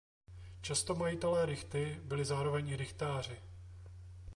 Často 0.61 0.95
majitelé 0.95 1.45
rychty 1.45 1.99
byli 2.03 2.25
zároveň 2.25 2.69
i 2.69 2.75
rychtáři. 2.75 3.37